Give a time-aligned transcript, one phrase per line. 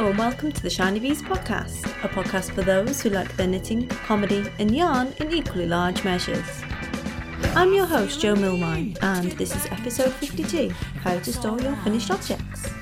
[0.00, 3.46] Hello, and welcome to the Shiny Bees podcast, a podcast for those who like their
[3.46, 6.62] knitting, comedy, and yarn in equally large measures.
[7.54, 10.70] I'm your host, Jo Milmine, and this is episode 52
[11.02, 12.79] How to Store Your Finished Objects.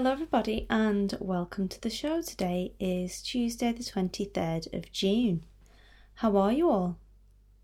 [0.00, 2.22] Hello, everybody, and welcome to the show.
[2.22, 5.42] Today is Tuesday, the 23rd of June.
[6.14, 6.96] How are you all?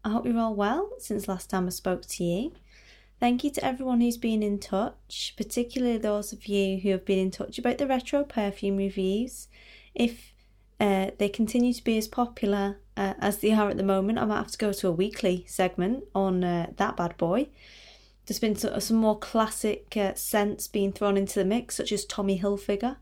[0.04, 2.52] I hope you're all well since last time I spoke to you.
[3.18, 7.18] Thank you to everyone who's been in touch, particularly those of you who have been
[7.18, 9.48] in touch about the retro perfume reviews.
[9.94, 10.34] If
[10.78, 14.26] uh, they continue to be as popular uh, as they are at the moment, I
[14.26, 17.48] might have to go to a weekly segment on uh, that bad boy.
[18.26, 22.40] There's been some more classic uh, scents being thrown into the mix, such as Tommy
[22.40, 22.96] Hilfiger,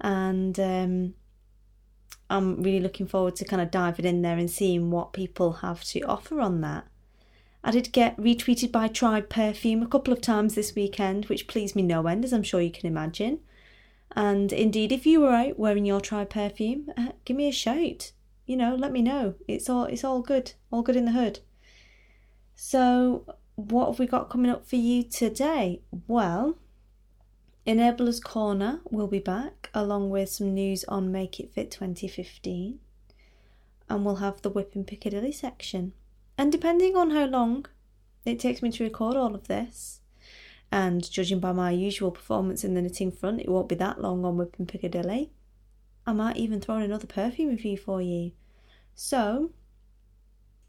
[0.00, 1.14] and um,
[2.28, 5.84] I'm really looking forward to kind of diving in there and seeing what people have
[5.84, 6.86] to offer on that.
[7.62, 11.74] I did get retweeted by Tribe Perfume a couple of times this weekend, which pleased
[11.76, 13.40] me no end, as I'm sure you can imagine.
[14.12, 18.12] And indeed, if you were out wearing your Tribe perfume, uh, give me a shout.
[18.46, 19.34] You know, let me know.
[19.46, 21.40] It's all it's all good, all good in the hood.
[22.54, 25.80] So, what have we got coming up for you today?
[26.06, 26.58] Well,
[27.66, 32.78] Enablers Corner will be back along with some news on Make It Fit 2015,
[33.90, 35.92] and we'll have the Whip Piccadilly section.
[36.38, 37.66] And depending on how long
[38.24, 40.02] it takes me to record all of this,
[40.70, 44.24] and judging by my usual performance in the knitting front, it won't be that long
[44.24, 45.32] on Whip Piccadilly.
[46.06, 48.30] I might even throw in another perfume review for you.
[48.94, 49.50] So,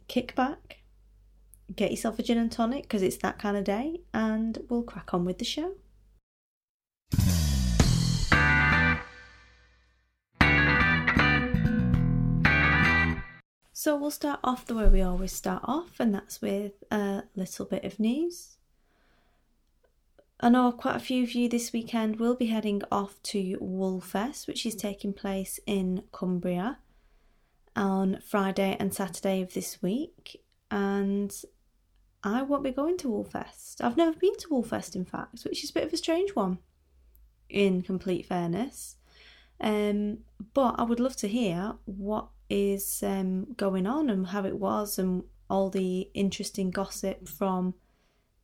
[0.07, 0.78] kick back,
[1.75, 5.13] get yourself a gin and tonic because it's that kind of day, and we'll crack
[5.13, 5.75] on with the show.
[13.71, 17.65] So we'll start off the way we always start off, and that's with a little
[17.65, 18.57] bit of news.
[20.41, 24.47] I know quite a few of you this weekend will be heading off to Woolfest,
[24.47, 26.79] which is taking place in Cumbria
[27.75, 30.41] on Friday and Saturday of this week.
[30.71, 31.33] And
[32.23, 33.81] I won't be going to Woolfest.
[33.81, 36.59] I've never been to Woolfest, in fact, which is a bit of a strange one,
[37.49, 38.97] in complete fairness.
[39.61, 40.19] Um,
[40.53, 44.97] but I would love to hear what is um, going on and how it was
[44.97, 47.73] and all the interesting gossip from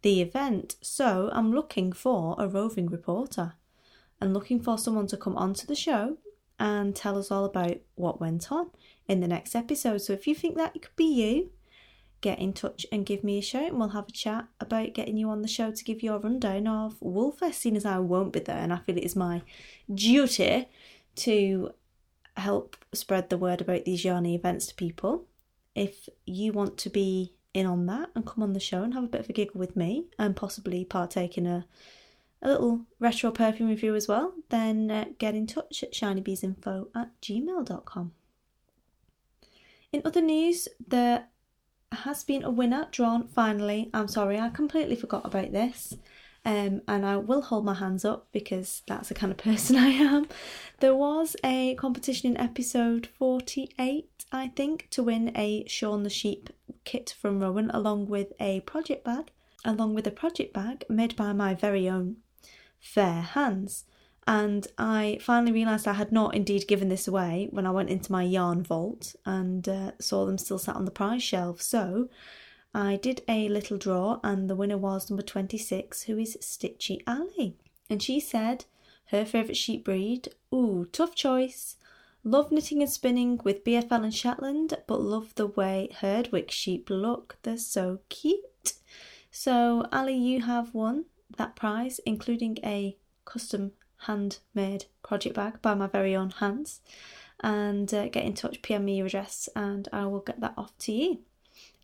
[0.01, 0.75] the event.
[0.81, 3.53] So I'm looking for a roving reporter
[4.21, 6.17] and looking for someone to come onto the show
[6.59, 8.71] and tell us all about what went on
[9.07, 9.97] in the next episode.
[9.99, 11.51] So if you think that could be you,
[12.25, 15.15] get in touch and give me a shout and we'll have a chat about getting
[15.15, 18.33] you on the show to give you a rundown of Woolfest, seeing as I won't
[18.33, 19.43] be there and I feel it is my
[19.93, 20.67] duty
[21.17, 21.69] to
[22.35, 25.25] help spread the word about these yarny events to people.
[25.75, 29.03] If you want to be in on that and come on the show and have
[29.03, 31.67] a bit of a giggle with me and possibly partake in a,
[32.41, 37.21] a little retro perfume review as well, then uh, get in touch at shinybeesinfo at
[37.21, 38.13] gmail.com.
[39.93, 41.27] In other news, there
[41.91, 43.89] has been a winner drawn finally.
[43.93, 45.95] I'm sorry, I completely forgot about this.
[46.45, 49.87] Um, and I will hold my hands up because that's the kind of person I
[49.87, 50.27] am.
[50.79, 56.51] There was a competition in episode 48, I think, to win a Shaun the Sheep
[56.83, 59.31] kit from Rowan along with a project bag,
[59.63, 62.17] along with a project bag made by my very own
[62.79, 63.83] Fair Hands.
[64.27, 68.11] And I finally realised I had not indeed given this away when I went into
[68.11, 71.61] my yarn vault and uh, saw them still sat on the prize shelf.
[71.61, 72.09] So
[72.73, 77.55] I did a little draw, and the winner was number 26, who is Stitchy Alley.
[77.89, 78.65] And she said
[79.09, 81.77] her favourite sheep breed, ooh, tough choice.
[82.23, 87.37] Love knitting and spinning with BFL and Shetland, but love the way Herdwick sheep look.
[87.43, 88.73] They're so cute.
[89.29, 91.05] So, Ali, you have won
[91.37, 96.81] that prize, including a custom handmade project bag by my very own hands.
[97.41, 100.77] And uh, get in touch, PM me your address, and I will get that off
[100.79, 101.19] to you.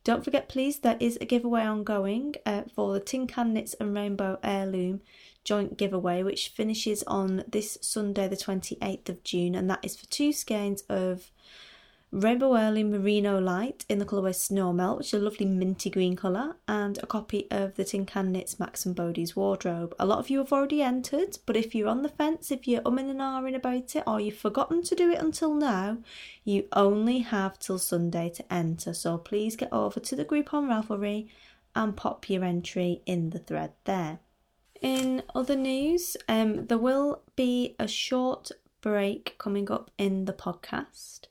[0.03, 3.93] Don't forget, please, there is a giveaway ongoing uh, for the Tin Can Knits and
[3.93, 5.01] Rainbow Heirloom
[5.43, 10.05] joint giveaway, which finishes on this Sunday, the 28th of June, and that is for
[10.07, 11.31] two skeins of
[12.13, 16.17] Rainbow Early Merino Light in the colourway Snow Melt, which is a lovely minty green
[16.17, 19.95] colour, and a copy of the Tin Can Knits Max and Bodie's wardrobe.
[19.97, 22.81] A lot of you have already entered, but if you're on the fence, if you're
[22.81, 25.99] umming and ahhing about it, or you've forgotten to do it until now,
[26.43, 28.93] you only have till Sunday to enter.
[28.93, 31.29] So please get over to the group on Ravelry
[31.77, 34.19] and pop your entry in the thread there.
[34.81, 41.27] In other news, um, there will be a short break coming up in the podcast.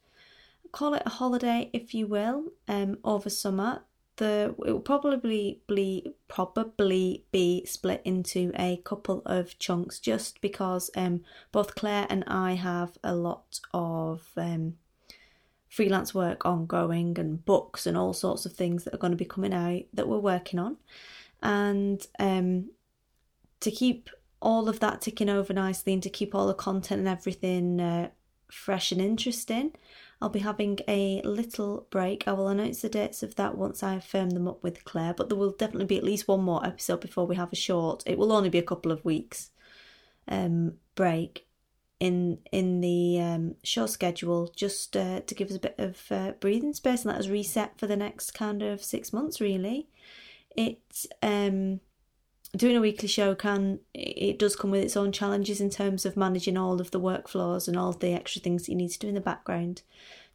[0.72, 3.82] Call it a holiday, if you will, um, over summer.
[4.16, 10.90] The it will probably be probably be split into a couple of chunks, just because
[10.94, 11.22] um,
[11.52, 14.74] both Clare and I have a lot of um,
[15.68, 19.24] freelance work ongoing and books and all sorts of things that are going to be
[19.24, 20.76] coming out that we're working on.
[21.42, 22.70] And um,
[23.60, 24.10] to keep
[24.42, 28.10] all of that ticking over nicely and to keep all the content and everything uh,
[28.50, 29.72] fresh and interesting,
[30.20, 32.26] I'll be having a little break.
[32.26, 35.14] I will announce the dates of that once I have firmed them up with Clare,
[35.14, 38.02] but there will definitely be at least one more episode before we have a short.
[38.06, 39.50] It will only be a couple of weeks
[40.28, 41.46] um, break
[41.98, 46.32] in in the um, show schedule just uh, to give us a bit of uh,
[46.40, 49.86] breathing space and let us reset for the next kind of six months really
[50.56, 51.78] it um
[52.56, 56.16] doing a weekly show can it does come with its own challenges in terms of
[56.16, 59.08] managing all of the workflows and all the extra things that you need to do
[59.08, 59.82] in the background.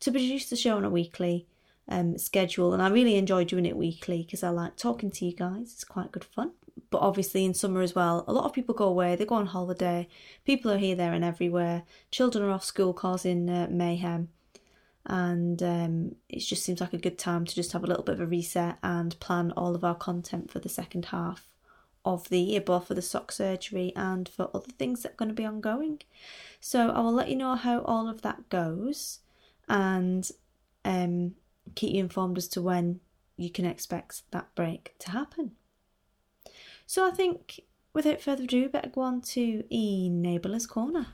[0.02, 1.48] To produce the show on a weekly
[1.88, 5.36] um, schedule and I really enjoy doing it weekly because I like talking to you
[5.36, 5.74] guys.
[5.74, 6.52] It's quite good fun.
[6.90, 9.48] But obviously in summer as well, a lot of people go away, they go on
[9.48, 10.08] holiday,
[10.46, 11.84] people are here, there, and everywhere.
[12.12, 14.28] Children are off school causing uh, mayhem,
[15.06, 18.16] and um, it just seems like a good time to just have a little bit
[18.16, 21.48] of a reset and plan all of our content for the second half
[22.06, 25.30] of the year, both for the sock surgery and for other things that are going
[25.30, 26.02] to be ongoing.
[26.60, 29.20] So I will let you know how all of that goes
[29.68, 30.30] and
[30.84, 31.36] um,
[31.74, 33.00] keep you informed as to when
[33.38, 35.52] you can expect that break to happen.
[36.86, 37.62] So I think,
[37.94, 41.08] without further ado, better go on to Enabler's Corner.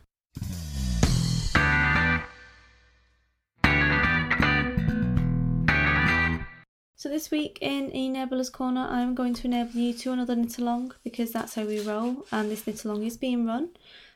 [7.02, 10.94] So this week in Enabler's Corner, I'm going to enable you to another knit along
[11.04, 12.28] because that's how we roll.
[12.32, 13.70] And this knit along is being run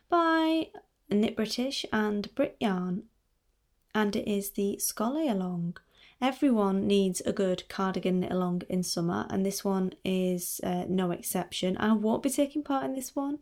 [0.08, 0.68] by
[1.10, 3.06] Knit British and Brit Yarn,
[3.96, 5.78] and it is the Scollay along.
[6.22, 11.10] Everyone needs a good cardigan knit along in summer, and this one is uh, no
[11.10, 11.78] exception.
[11.78, 13.40] I won't be taking part in this one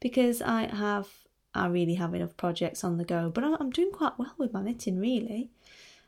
[0.00, 1.08] because I have,
[1.54, 4.52] I really have enough projects on the go, but I'm, I'm doing quite well with
[4.52, 5.48] my knitting, really.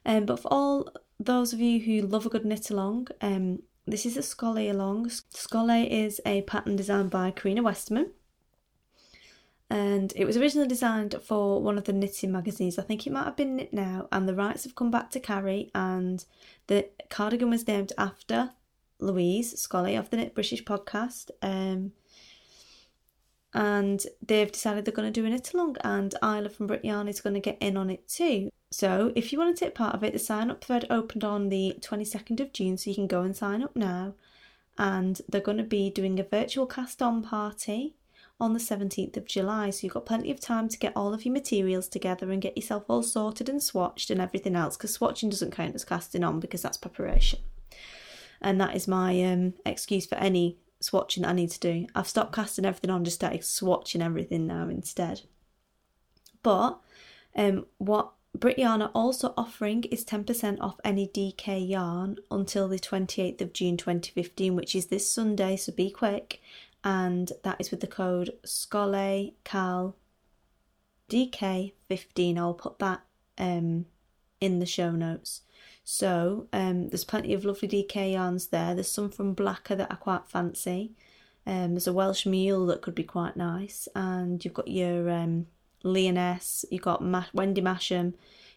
[0.04, 4.06] Um, but for all those of you who love a good knit along, um, this
[4.06, 5.08] is a Scollay along.
[5.08, 8.10] Scollay is a pattern designed by Karina Westermann
[9.70, 12.78] and it was originally designed for one of the knitting magazines.
[12.78, 15.20] I think it might have been Knit Now, and the rights have come back to
[15.20, 16.24] Karie, and
[16.66, 18.50] the cardigan was named after
[19.00, 21.30] Louise Scollay of the Knit British podcast.
[21.42, 21.92] Um,
[23.54, 27.08] and they've decided they're going to do a knit along, and Isla from Brit Yarn
[27.08, 28.50] is going to get in on it too.
[28.76, 31.48] So, if you want to take part of it, the sign up thread opened on
[31.48, 34.14] the 22nd of June, so you can go and sign up now.
[34.76, 37.94] And they're going to be doing a virtual cast on party
[38.40, 39.70] on the 17th of July.
[39.70, 42.56] So you've got plenty of time to get all of your materials together and get
[42.56, 46.40] yourself all sorted and swatched and everything else because swatching doesn't count as casting on
[46.40, 47.38] because that's preparation.
[48.40, 51.86] And that is my um, excuse for any swatching that I need to do.
[51.94, 55.20] I've stopped casting everything on, just started swatching everything now instead.
[56.42, 56.80] But
[57.36, 62.78] um, what Brit Yarn are also offering is 10% off any DK yarn until the
[62.78, 66.40] 28th of June 2015, which is this Sunday, so be quick
[66.84, 69.94] and that is with the code SCOLLAYCAL
[71.08, 72.38] DK15.
[72.38, 73.00] I'll put that
[73.38, 73.86] um,
[74.40, 75.40] in the show notes.
[75.82, 78.74] So um, there's plenty of lovely DK yarns there.
[78.74, 80.92] There's some from Blacker that I quite fancy.
[81.46, 85.46] Um, there's a Welsh mule that could be quite nice, and you've got your um,
[85.84, 88.14] Leoness, you've got Ma- Wendy Masham,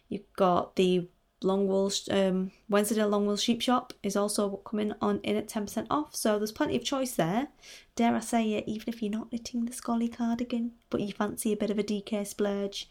[0.08, 1.08] you've got the
[1.42, 6.36] Longwool um, Wensleydale Longwool Sheep Shop is also coming on in at 10% off, so
[6.38, 7.48] there's plenty of choice there.
[7.94, 11.52] Dare I say it, even if you're not knitting the Scollay cardigan, but you fancy
[11.52, 12.88] a bit of a DK splurge,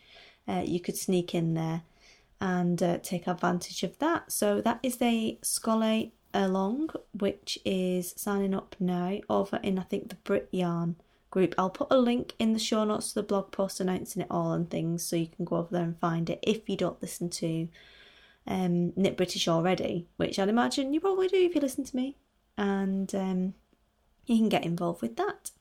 [0.48, 1.82] uh, you could sneak in there
[2.40, 4.32] and uh, take advantage of that.
[4.32, 10.10] So that is the Scollay along, which is signing up now over in I think
[10.10, 10.96] the Brit Yarn
[11.30, 11.56] group.
[11.58, 14.54] I'll put a link in the show notes to the blog post announcing it all
[14.54, 17.30] and things, so you can go over there and find it if you don't listen
[17.30, 17.68] to
[18.48, 22.18] um, Knit British already, which I'd imagine you probably do if you listen to me,
[22.58, 23.54] and um,
[24.26, 25.52] you can get involved with that.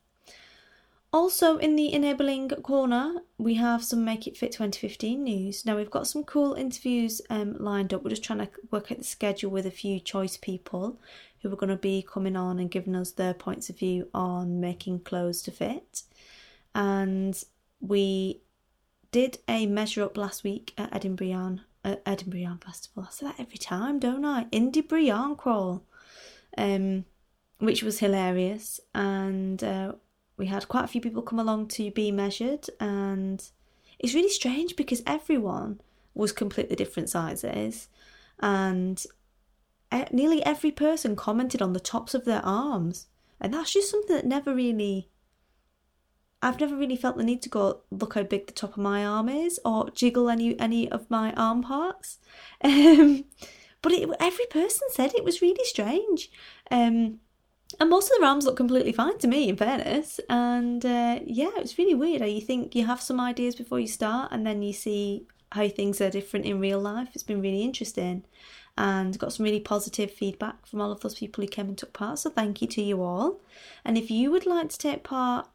[1.16, 5.64] Also, in the enabling corner, we have some Make It Fit 2015 news.
[5.64, 8.04] Now, we've got some cool interviews um, lined up.
[8.04, 11.00] We're just trying to work out the schedule with a few choice people
[11.40, 14.60] who are going to be coming on and giving us their points of view on
[14.60, 16.02] making clothes to fit.
[16.74, 17.42] And
[17.80, 18.42] we
[19.10, 23.06] did a measure up last week at Edinburgh at Edinburgh Festival.
[23.08, 24.48] I say that every time, don't I?
[24.52, 25.82] Edinburgh Yarn Crawl,
[26.58, 27.06] um,
[27.58, 29.92] which was hilarious, and uh,
[30.36, 33.42] we had quite a few people come along to be measured, and
[33.98, 35.80] it's really strange because everyone
[36.14, 37.88] was completely different sizes
[38.40, 39.04] and
[40.12, 43.06] nearly every person commented on the tops of their arms.
[43.40, 45.08] And that's just something that never really
[46.42, 49.04] I've never really felt the need to go look how big the top of my
[49.04, 52.18] arm is or jiggle any any of my arm parts.
[52.62, 53.24] Um,
[53.82, 56.30] but it, every person said it was really strange.
[56.70, 57.20] Um,
[57.80, 60.20] and most of the arms look completely fine to me, in fairness.
[60.28, 62.22] And uh, yeah, it's really weird.
[62.22, 66.00] You think you have some ideas before you start, and then you see how things
[66.00, 67.08] are different in real life.
[67.14, 68.24] It's been really interesting,
[68.76, 71.92] and got some really positive feedback from all of those people who came and took
[71.92, 72.18] part.
[72.18, 73.40] So thank you to you all.
[73.84, 75.48] And if you would like to take part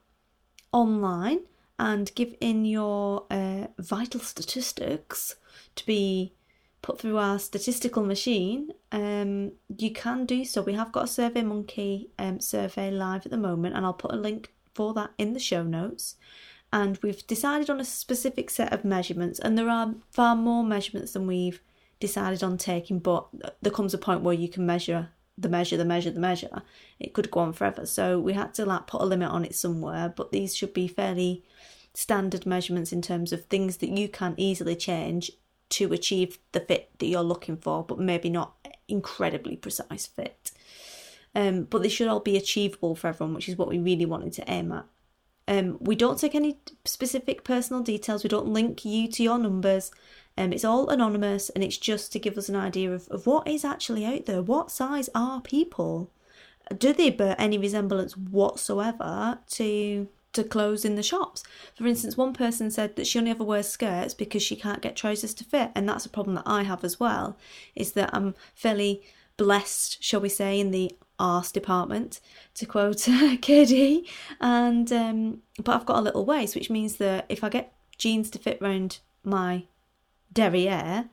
[0.72, 1.42] online
[1.78, 5.36] and give in your uh, vital statistics
[5.76, 6.34] to be
[6.82, 10.62] put through our statistical machine, um, you can do so.
[10.62, 14.14] We have got a Survey Monkey um, survey live at the moment, and I'll put
[14.14, 16.16] a link for that in the show notes.
[16.74, 21.14] And we've decided on a specific set of measurements, and there are far more measurements
[21.14, 21.62] than we've
[22.00, 23.28] decided on taking, but
[23.62, 26.62] there comes a point where you can measure the measure, the measure, the measure.
[27.00, 27.86] It could go on forever.
[27.86, 30.88] So we had to like put a limit on it somewhere, but these should be
[30.88, 31.44] fairly
[31.94, 35.32] standard measurements in terms of things that you can easily change
[35.72, 38.56] to achieve the fit that you're looking for, but maybe not
[38.88, 40.52] incredibly precise fit.
[41.34, 44.34] Um, but they should all be achievable for everyone, which is what we really wanted
[44.34, 44.86] to aim at.
[45.48, 48.24] Um, we don't take any specific personal details.
[48.24, 49.92] We don't link you to your numbers.
[50.38, 53.48] Um, it's all anonymous, and it's just to give us an idea of, of what
[53.48, 54.42] is actually out there.
[54.42, 56.12] What size are people?
[56.78, 61.44] Do they bear any resemblance whatsoever to to clothes in the shops.
[61.76, 64.96] For instance, one person said that she only ever wears skirts because she can't get
[64.96, 67.38] trousers to fit, and that's a problem that I have as well.
[67.76, 69.02] Is that I'm fairly
[69.38, 72.20] blessed, shall we say, in the arse department,
[72.56, 74.08] to quote KD,
[74.40, 78.30] and um, but I've got a little waist, which means that if I get jeans
[78.32, 79.66] to fit round my
[80.34, 81.10] derriere,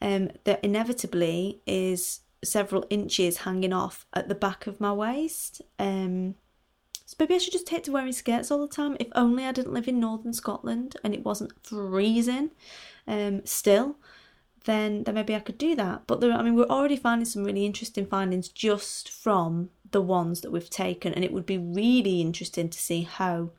[0.00, 5.62] um, that inevitably is several inches hanging off at the back of my waist.
[5.78, 6.34] Um,
[7.04, 8.96] so maybe I should just take to wearing skirts all the time.
[9.00, 12.50] If only I didn't live in northern Scotland and it wasn't freezing
[13.06, 13.96] um, still,
[14.64, 16.02] then, then maybe I could do that.
[16.06, 20.40] But there, I mean, we're already finding some really interesting findings just from the ones
[20.40, 23.50] that we've taken, and it would be really interesting to see how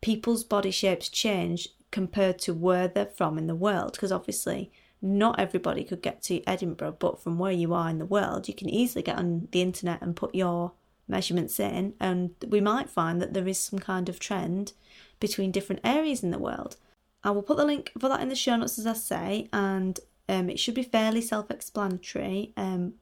[0.00, 3.92] people's body shapes change compared to where they're from in the world.
[3.92, 4.70] Because obviously,
[5.00, 8.54] not everybody could get to Edinburgh, but from where you are in the world, you
[8.54, 10.72] can easily get on the internet and put your
[11.08, 14.72] measurements in, and we might find that there is some kind of trend
[15.20, 16.76] between different areas in the world.
[17.24, 19.98] I will put the link for that in the show notes, as I say, and
[20.28, 22.52] um, it should be fairly self explanatory.
[22.56, 22.94] Um,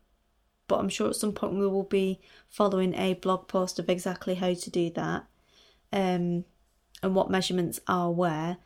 [0.68, 4.34] but I'm sure at some point we will be following a blog post of exactly
[4.34, 5.26] how to do that
[5.92, 6.44] um,
[7.02, 8.58] and what measurements are where.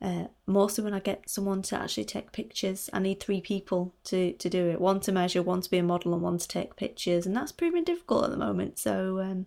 [0.00, 4.32] Uh, mostly when I get someone to actually take pictures, I need three people to,
[4.32, 6.76] to do it one to measure, one to be a model, and one to take
[6.76, 8.78] pictures, and that's proving difficult at the moment.
[8.78, 9.46] So um,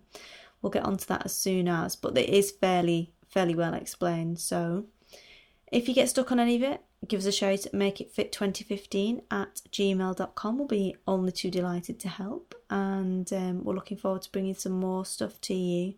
[0.60, 4.38] we'll get onto that as soon as, but it is fairly fairly well explained.
[4.38, 4.84] So
[5.70, 9.62] if you get stuck on any of it, give us a shout at makeitfit2015 at
[9.70, 10.58] gmail.com.
[10.58, 14.72] We'll be only too delighted to help, and um, we're looking forward to bringing some
[14.72, 15.94] more stuff to you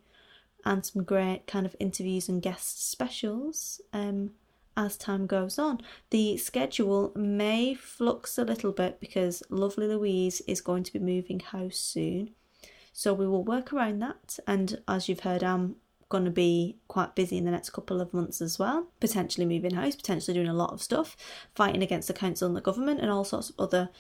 [0.65, 3.81] and some great kind of interviews and guest specials.
[3.93, 4.31] Um,
[4.77, 5.81] as time goes on.
[6.11, 11.41] The schedule may flux a little bit because lovely Louise is going to be moving
[11.41, 12.31] house soon.
[12.93, 14.39] So we will work around that.
[14.47, 15.77] And as you've heard, I'm
[16.09, 18.89] going to be quite busy in the next couple of months as well.
[19.01, 21.17] Potentially moving house, potentially doing a lot of stuff,
[21.55, 23.91] fighting against the council and the government, and all sorts of other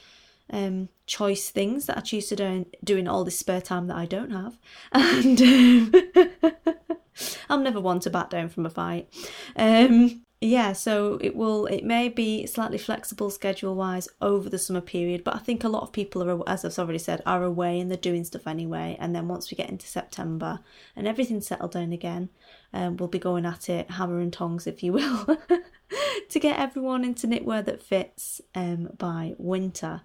[0.50, 4.06] um, choice things that I choose to do doing all this spare time that I
[4.06, 4.58] don't have.
[4.92, 5.92] And um,
[7.48, 9.08] I'm never one to back down from a fight.
[9.56, 14.82] Um, yeah, so it will it may be slightly flexible schedule wise over the summer
[14.82, 17.80] period, but I think a lot of people are as I've already said are away
[17.80, 18.98] and they're doing stuff anyway.
[19.00, 20.60] And then once we get into September
[20.94, 22.28] and everything's settled down again,
[22.74, 25.38] um, we'll be going at it hammer and tongs, if you will,
[26.28, 30.02] to get everyone into knitwear that fits um, by winter.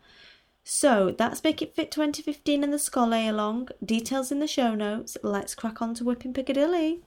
[0.63, 3.69] So that's Make It Fit 2015 and the Scollay along.
[3.84, 5.17] Details in the show notes.
[5.22, 7.01] Let's crack on to Wippin' Piccadilly.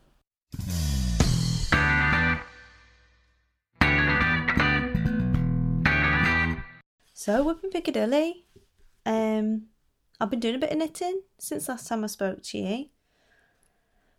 [7.25, 8.47] So Wippin' Piccadilly.
[9.07, 9.67] Um,
[10.21, 12.87] I've been doing a bit of knitting since last time I spoke to you.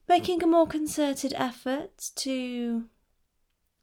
[0.08, 2.86] Making a more concerted effort to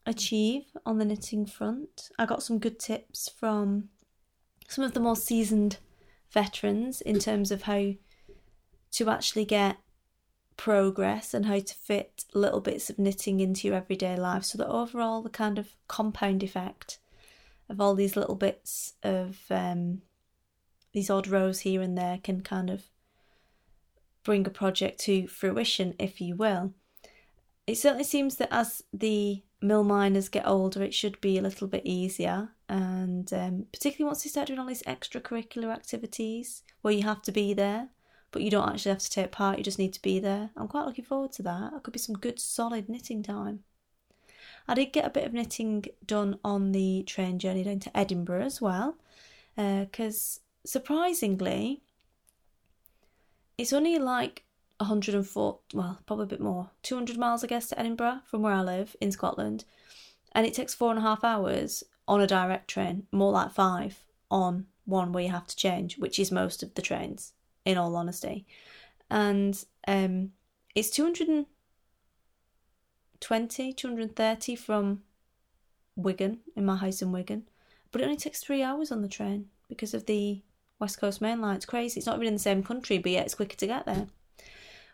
[0.06, 2.08] achieve on the knitting front.
[2.18, 3.90] I got some good tips from
[4.68, 5.76] some of the more seasoned
[6.32, 7.92] veterans in terms of how
[8.92, 9.76] to actually get
[10.56, 14.68] progress and how to fit little bits of knitting into your everyday life so that
[14.68, 16.99] overall the kind of compound effect
[17.70, 20.02] of all these little bits of um,
[20.92, 22.82] these odd rows here and there can kind of
[24.24, 26.74] bring a project to fruition, if you will.
[27.66, 31.82] It certainly seems that as the Milmines get older, it should be a little bit
[31.84, 37.22] easier, and um, particularly once they start doing all these extracurricular activities where you have
[37.22, 37.88] to be there,
[38.32, 40.50] but you don't actually have to take part, you just need to be there.
[40.56, 41.72] I'm quite looking forward to that.
[41.74, 43.60] It could be some good solid knitting time.
[44.70, 48.44] I did get a bit of knitting done on the train journey down to Edinburgh
[48.44, 48.94] as well,
[49.56, 51.82] because uh, surprisingly,
[53.58, 54.44] it's only like
[54.76, 58.62] 104, well, probably a bit more, 200 miles, I guess, to Edinburgh from where I
[58.62, 59.64] live in Scotland.
[60.36, 63.98] And it takes four and a half hours on a direct train, more like five
[64.30, 67.32] on one where you have to change, which is most of the trains,
[67.64, 68.46] in all honesty.
[69.10, 70.30] And um,
[70.76, 70.90] it's
[73.20, 75.02] 220, 230 from
[75.96, 77.48] Wigan, in my house in Wigan.
[77.92, 80.42] But it only takes three hours on the train because of the
[80.78, 81.56] West Coast Main Line.
[81.56, 81.98] It's crazy.
[81.98, 84.06] It's not even in the same country, but yet it's quicker to get there.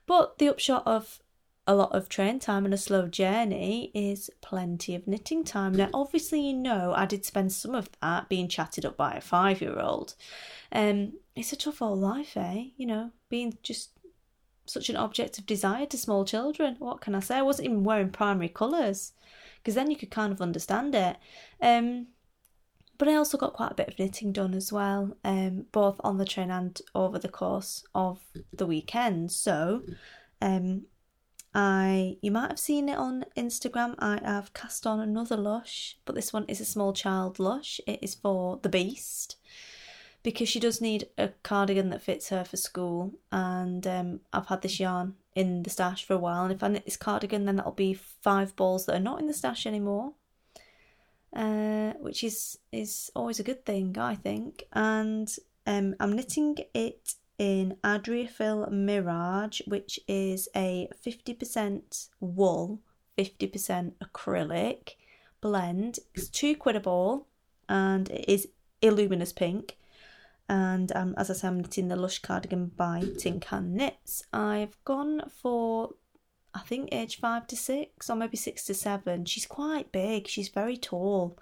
[0.06, 1.20] But the upshot of
[1.66, 5.74] a lot of train time and a slow journey is plenty of knitting time.
[5.74, 9.20] Now, obviously, you know, I did spend some of that being chatted up by a
[9.20, 10.14] five year old.
[10.70, 12.66] Um, it's a tough old life, eh?
[12.76, 13.90] You know, being just
[14.66, 16.76] such an object of desire to small children.
[16.78, 17.36] What can I say?
[17.38, 19.12] I wasn't even wearing primary colours
[19.58, 21.16] because then you could kind of understand it.
[21.60, 22.08] Um,
[22.98, 26.18] but I also got quite a bit of knitting done as well, um, both on
[26.18, 28.20] the train and over the course of
[28.52, 29.32] the weekend.
[29.32, 29.82] So,
[30.40, 30.82] um,
[31.54, 33.94] I you might have seen it on Instagram.
[33.98, 37.80] I have cast on another lush, but this one is a small child lush.
[37.86, 39.36] It is for the beast
[40.26, 44.62] because she does need a cardigan that fits her for school, and um, I've had
[44.62, 46.42] this yarn in the stash for a while.
[46.42, 49.28] And if I knit this cardigan, then that'll be five balls that are not in
[49.28, 50.14] the stash anymore
[51.36, 54.64] uh, which is is always a good thing, I think.
[54.72, 55.32] And
[55.66, 62.80] um, I'm knitting it in Adriafil Mirage, which is a 50% wool,
[63.18, 64.94] 50% acrylic
[65.42, 65.98] blend.
[66.14, 67.26] It's two quid a ball,
[67.68, 68.48] and it is
[68.80, 69.76] Illuminous Pink.
[70.48, 74.22] And um, as I said, I'm knitting the Lush cardigan by Tin Can Knits.
[74.32, 75.90] I've gone for
[76.54, 79.26] I think age five to six, or maybe six to seven.
[79.26, 80.26] She's quite big.
[80.26, 81.38] She's very tall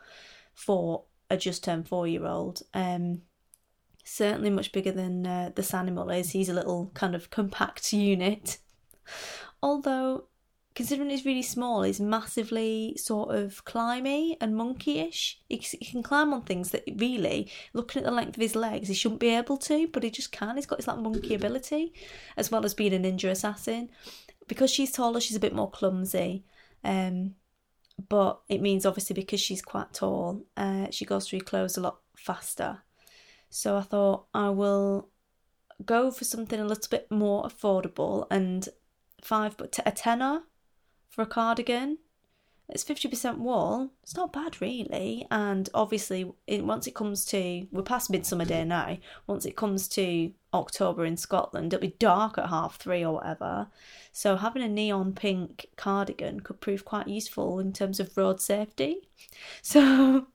[0.55, 2.62] for a just turned four year old.
[2.75, 3.23] Um,
[4.05, 6.31] certainly much bigger than uh, the Sanimal is.
[6.31, 8.59] He's a little kind of compact unit.
[9.62, 10.25] Although,
[10.75, 15.37] considering he's really small, he's massively sort of climby and monkeyish.
[15.49, 18.89] He, he can climb on things that really, looking at the length of his legs,
[18.89, 20.57] he shouldn't be able to, but he just can.
[20.57, 21.95] He's got his like monkey ability,
[22.37, 23.91] as well as being a ninja assassin
[24.49, 26.45] because she's taller, she's a bit more clumsy.
[26.83, 27.35] Um,
[28.09, 32.01] but it means obviously because she's quite tall, uh, she goes through clothes a lot
[32.17, 32.79] faster.
[33.49, 35.09] So I thought I will
[35.85, 38.69] go for something a little bit more affordable and
[39.23, 40.43] five, but a tenner
[41.11, 41.99] for a cardigan
[42.69, 43.90] it's 50% wool.
[44.03, 45.27] It's not bad, really.
[45.31, 49.87] And obviously, it, once it comes to, we're past Midsummer Day now, once it comes
[49.88, 53.69] to October in Scotland, it'll be dark at half three or whatever.
[54.12, 59.09] So, having a neon pink cardigan could prove quite useful in terms of road safety.
[59.62, 60.27] So,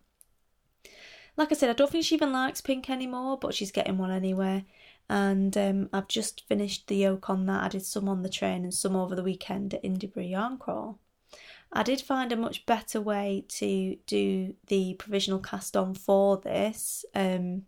[1.38, 4.12] like I said, I don't think she even likes pink anymore, but she's getting one
[4.12, 4.65] anyway.
[5.10, 7.63] And um, I've just finished the yoke on that.
[7.63, 11.00] I did some on the train and some over the weekend at Edinburgh Yarn Crawl.
[11.72, 17.06] I did find a much better way to do the provisional cast on for this.
[17.15, 17.63] Um,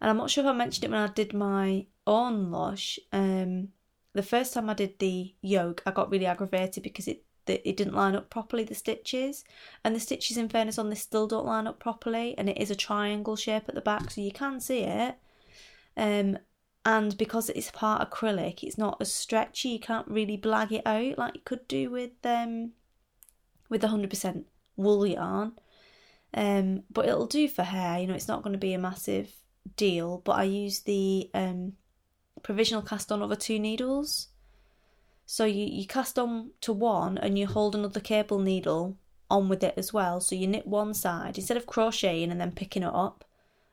[0.00, 2.98] and I'm not sure if I mentioned it when I did my own lush.
[3.12, 3.68] Um,
[4.12, 7.94] the first time I did the yoke, I got really aggravated because it it didn't
[7.94, 9.44] line up properly the stitches
[9.84, 12.70] and the stitches in fairness on this still don't line up properly and it is
[12.70, 15.16] a triangle shape at the back so you can see it
[15.96, 16.38] um
[16.84, 21.18] and because it's part acrylic it's not as stretchy you can't really blag it out
[21.18, 22.72] like you could do with um
[23.68, 24.44] with 100%
[24.76, 25.52] wool yarn.
[26.34, 29.30] Um but it'll do for hair you know it's not going to be a massive
[29.76, 31.74] deal but i use the um
[32.42, 34.28] provisional cast on over two needles.
[35.26, 38.96] So you, you cast on to one and you hold another cable needle
[39.30, 40.20] on with it as well.
[40.20, 43.24] So you knit one side instead of crocheting and then picking it up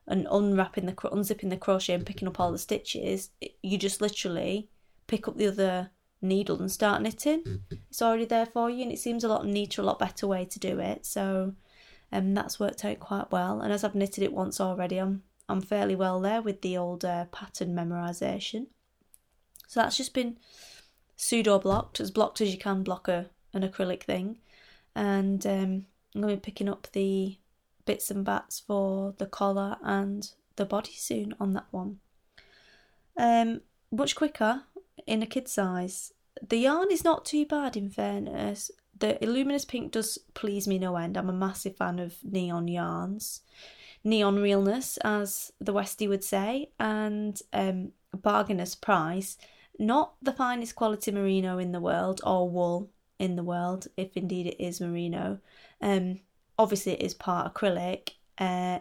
[0.10, 3.30] and unwrapping the unzipping the crochet and picking up all the stitches,
[3.64, 4.68] you just literally
[5.08, 5.92] pick up the other
[6.22, 7.44] needle and start knitting.
[7.44, 7.76] Mm-hmm.
[7.90, 10.44] It's already there for you, and it seems a lot neater, a lot better way
[10.46, 11.06] to do it.
[11.06, 11.54] So,
[12.12, 13.62] um, that's worked out quite well.
[13.62, 17.04] And as I've knitted it once already, I'm I'm fairly well there with the old
[17.04, 18.68] uh, pattern memorization.
[19.68, 20.38] So that's just been
[21.16, 24.38] pseudo blocked, as blocked as you can block a, an acrylic thing.
[24.96, 27.39] And um, I'm going to be picking up the
[27.90, 31.98] bits and bats for the collar and the body soon on that one.
[33.18, 34.62] Um, much quicker
[35.08, 36.14] in a kid size.
[36.48, 38.70] The yarn is not too bad in fairness.
[38.96, 41.18] The Illuminous Pink does please me no end.
[41.18, 43.42] I'm a massive fan of neon yarns.
[44.04, 49.36] Neon realness, as the Westie would say, and um, bargainous price.
[49.80, 54.46] Not the finest quality merino in the world or wool in the world, if indeed
[54.46, 55.40] it is merino.
[55.82, 56.20] Um,
[56.60, 58.12] obviously, it is part acrylic.
[58.38, 58.80] Uh,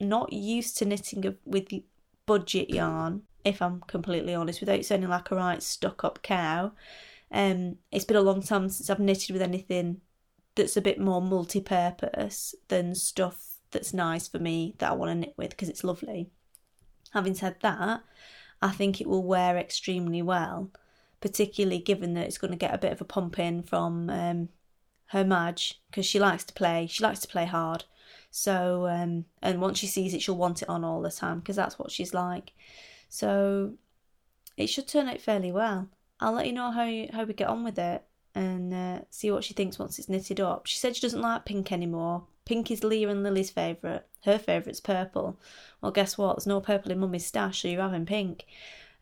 [0.00, 1.68] not used to knitting with
[2.26, 6.72] budget yarn, if I'm completely honest, without sounding like a right stuck up cow.
[7.30, 10.00] Um, it's been a long time since I've knitted with anything
[10.56, 15.10] that's a bit more multi purpose than stuff that's nice for me that I want
[15.10, 16.30] to knit with because it's lovely.
[17.12, 18.02] Having said that,
[18.62, 20.70] I think it will wear extremely well,
[21.20, 24.48] particularly given that it's going to get a bit of a pump in from um,
[25.08, 26.86] her Madge because she likes to play.
[26.86, 27.84] She likes to play hard.
[28.30, 31.56] So, um, and once she sees it, she'll want it on all the time because
[31.56, 32.52] that's what she's like.
[33.08, 33.74] So,
[34.56, 35.88] it should turn out fairly well.
[36.20, 38.02] I'll let you know how you, how we get on with it
[38.34, 40.66] and uh, see what she thinks once it's knitted up.
[40.66, 42.24] She said she doesn't like pink anymore.
[42.44, 44.02] Pink is Leah and Lily's favourite.
[44.24, 45.38] Her favourite's purple.
[45.80, 46.36] Well, guess what?
[46.36, 48.46] There's no purple in Mummy's stash, so you're having pink.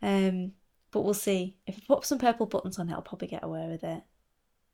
[0.03, 0.53] Um,
[0.91, 1.57] but we'll see.
[1.67, 4.03] If I put some purple buttons on it, I'll probably get away with it.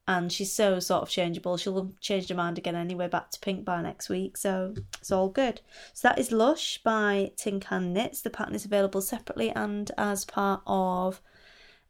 [0.09, 1.59] And she's so sort of changeable.
[1.59, 4.39] She'll change her mind again anyway, back to pink by next week.
[4.39, 5.61] So it's all good.
[5.93, 8.23] So that is Lush by Tin Can Knits.
[8.23, 11.21] The pattern is available separately and as part of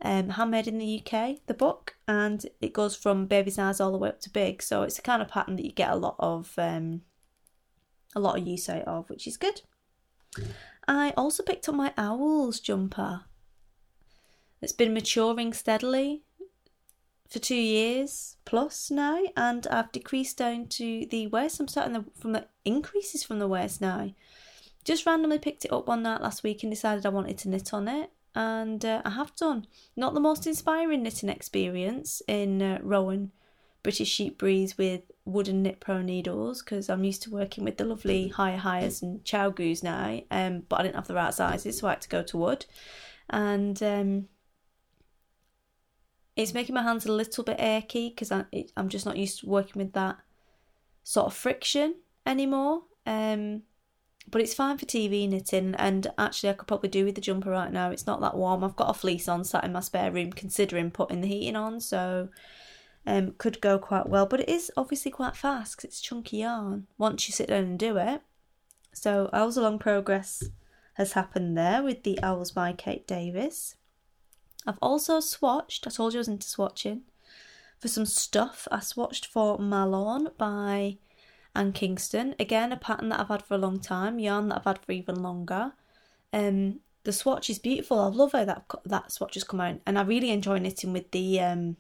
[0.03, 3.99] um, Handmade in the UK, the book, and it goes from baby size all the
[3.99, 4.63] way up to big.
[4.63, 7.03] So it's a kind of pattern that you get a lot of um,
[8.17, 9.63] a lot of use out of, which is good.
[10.89, 13.23] I also picked up my owls jumper.
[14.61, 16.25] It's been maturing steadily
[17.29, 21.61] for two years plus now, and I've decreased down to the waist.
[21.61, 24.13] I'm starting the, from the increases from the waist now.
[24.85, 27.75] Just randomly picked it up one night last week and decided I wanted to knit
[27.75, 29.67] on it, and uh, I have done.
[29.97, 33.33] Not the most inspiring knitting experience in uh, Rowan
[33.83, 37.85] British Sheep Breeds with wooden knit pro needles because I'm used to working with the
[37.85, 41.91] lovely HiyaHiyas and ChiaoGoos now, um, but I didn't have the right sizes, so I
[41.91, 42.65] had to go to wood,
[43.29, 44.29] and um,
[46.39, 49.83] it's making my hands a little bit achy because I'm just not used to working
[49.83, 50.19] with that
[51.03, 52.83] sort of friction anymore.
[53.05, 53.63] Um,
[54.31, 57.51] but it's fine for TV knitting, and actually, I could probably do with the jumper
[57.51, 57.91] right now.
[57.91, 58.63] It's not that warm.
[58.63, 61.81] I've got a fleece on sat in my spare room, considering putting the heating on,
[61.81, 62.29] so
[63.05, 64.27] um, could go quite well.
[64.27, 67.79] But it is obviously quite fast because it's chunky yarn once you sit down and
[67.79, 68.21] do it.
[68.93, 70.45] So, Owls Along Progress
[70.95, 73.75] has happened there with the Owls by Kate Davies.
[74.67, 77.03] I've also swatched, I told you I was into swatching,
[77.79, 78.67] for some stuff.
[78.71, 80.99] I swatched for Malone by
[81.55, 82.35] Ann Kingstone.
[82.39, 84.93] Again, a pattern that I've had for a long time, yarn that I've had for
[84.93, 85.73] even longer.
[86.33, 88.01] Um, the swatch is beautiful.
[88.01, 91.11] I love how that that swatch has come out, and I really enjoy knitting with
[91.11, 91.77] the um,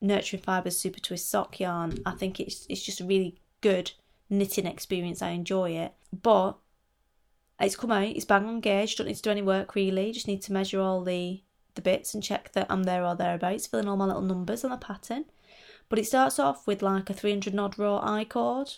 [0.00, 1.98] Nurturing Fibres Super Twist sock yarn.
[2.04, 3.92] I think it's it's just a really good
[4.28, 5.22] knitting experience.
[5.22, 5.92] I enjoy it,
[6.22, 6.56] but
[7.60, 8.08] it's come out.
[8.08, 8.96] It's bang on gauge.
[8.96, 10.10] Don't need to do any work really.
[10.12, 11.42] Just need to measure all the
[11.74, 14.70] the bits and check that I'm there or thereabouts, filling all my little numbers on
[14.70, 15.26] the pattern.
[15.88, 18.74] But it starts off with like a 300 knot row I cord,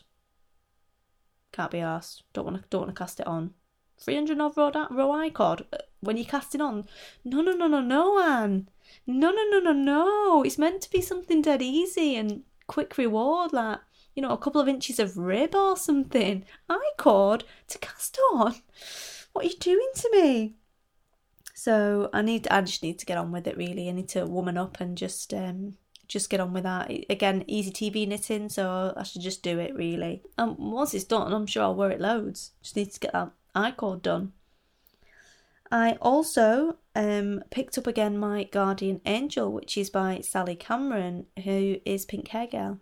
[1.54, 2.24] can't be asked.
[2.32, 2.64] Don't want to.
[2.68, 3.54] Don't want to cast it on.
[3.96, 6.84] Three hundred of row, I cord uh, when you're casting on.
[7.24, 8.68] No, no, no, no, no, Anne.
[9.06, 10.42] No, no, no, no, no.
[10.42, 13.78] It's meant to be something dead easy and quick reward, like
[14.16, 16.44] you know, a couple of inches of rib or something.
[16.68, 18.56] I cord to cast on.
[19.32, 20.54] What are you doing to me?
[21.64, 22.46] So I need.
[22.50, 23.56] I just need to get on with it.
[23.56, 26.90] Really, I need to woman up and just um, just get on with that.
[27.08, 30.20] Again, easy TV knitting, so I should just do it really.
[30.36, 32.50] And once it's done, I'm sure I'll wear it loads.
[32.62, 34.34] Just need to get that I cord done.
[35.72, 41.78] I also um, picked up again my Guardian Angel, which is by Sally Cameron, who
[41.86, 42.78] is Pink Hair Girl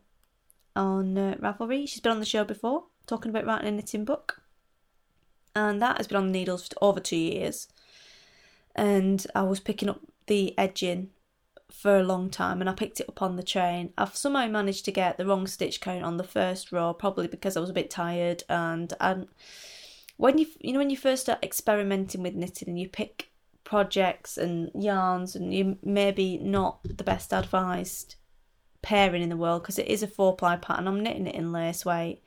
[0.74, 1.88] on uh, Ravelry.
[1.88, 4.42] She's been on the show before, talking about writing a knitting book.
[5.54, 7.68] And that has been on the needles for over two years.
[8.74, 11.10] And I was picking up the edging
[11.72, 13.92] for a long time and I picked it up on the train.
[13.96, 17.56] I've somehow managed to get the wrong stitch count on the first row, probably because
[17.56, 19.28] I was a bit tired and and
[20.16, 23.30] when you you know when you first start experimenting with knitting and you pick
[23.64, 28.16] projects and yarns and you maybe not the best advised
[28.82, 30.86] pairing in the world because it is a four ply pattern.
[30.86, 32.22] I'm knitting it in lace weight.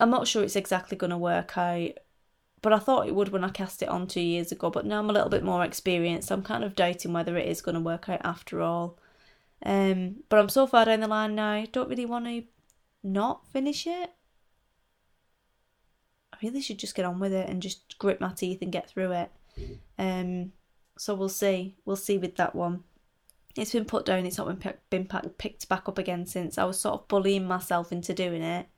[0.00, 1.90] I'm not sure it's exactly going to work out
[2.62, 4.70] but I thought it would when I cast it on two years ago.
[4.70, 6.30] But now I'm a little bit more experienced.
[6.30, 8.98] I'm kind of doubting whether it is going to work out after all.
[9.64, 11.52] Um, but I'm so far down the line now.
[11.52, 12.44] I don't really want to
[13.02, 14.10] not finish it.
[16.32, 18.88] I really should just get on with it and just grit my teeth and get
[18.88, 19.30] through it.
[19.98, 20.52] Um,
[20.96, 21.76] so we'll see.
[21.84, 22.84] We'll see with that one.
[23.56, 24.24] It's been put down.
[24.26, 26.58] It's not been been picked back up again since.
[26.58, 28.68] I was sort of bullying myself into doing it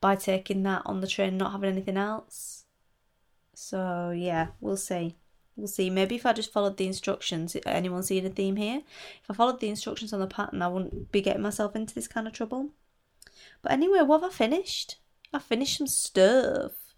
[0.00, 2.64] by taking that on the train, not having anything else.
[3.60, 5.16] So yeah, we'll see.
[5.56, 5.90] We'll see.
[5.90, 8.82] Maybe if I just followed the instructions, anyone seeing a theme here?
[9.20, 12.06] If I followed the instructions on the pattern, I wouldn't be getting myself into this
[12.06, 12.70] kind of trouble.
[13.60, 14.98] But anyway, what have I finished?
[15.34, 16.94] I finished some stuff.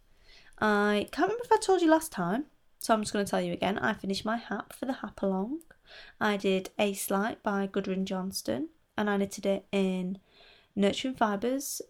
[0.58, 2.44] I can't remember if I told you last time,
[2.78, 3.78] so I'm just going to tell you again.
[3.78, 5.60] I finished my hap for the hap along.
[6.20, 8.68] I did Aestlight by Gudrun Johnston,
[8.98, 10.18] and I knitted it in
[10.76, 11.80] Nurturing Fibres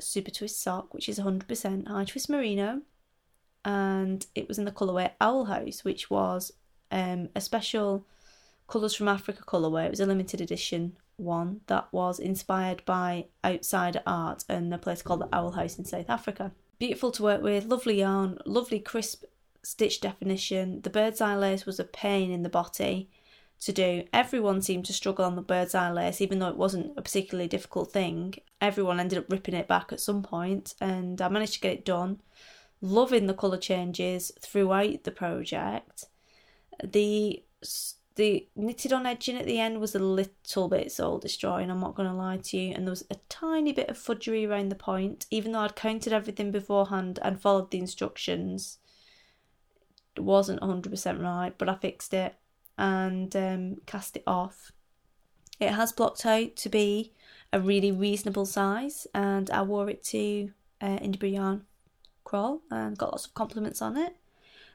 [0.00, 2.80] Super Twist sock, which is 100% high twist merino,
[3.68, 6.52] and it was in the colourway Owl House, which was
[6.90, 8.06] um, a special
[8.66, 9.86] Colours from Africa colourway.
[9.86, 15.02] It was a limited edition one that was inspired by outsider art and a place
[15.02, 16.52] called the Owl House in South Africa.
[16.78, 19.24] Beautiful to work with, lovely yarn, lovely crisp
[19.62, 20.80] stitch definition.
[20.82, 23.10] The bird's eye lace was a pain in the body
[23.60, 24.04] to do.
[24.12, 27.48] Everyone seemed to struggle on the bird's eye lace, even though it wasn't a particularly
[27.48, 28.34] difficult thing.
[28.60, 31.84] Everyone ended up ripping it back at some point, and I managed to get it
[31.84, 32.20] done.
[32.80, 36.04] Loving the colour changes throughout the project.
[36.82, 37.42] The
[38.18, 41.94] the knitted on edging at the end was a little bit soul destroying, I'm not
[41.94, 44.74] going to lie to you, and there was a tiny bit of fudgery around the
[44.74, 48.78] point, even though I'd counted everything beforehand and followed the instructions.
[50.16, 52.34] It wasn't 100% right, but I fixed it
[52.76, 54.72] and um, cast it off.
[55.60, 57.12] It has blocked out to be
[57.52, 61.66] a really reasonable size, and I wore it to uh, Indie Yarn
[62.28, 64.14] Crawl and got lots of compliments on it.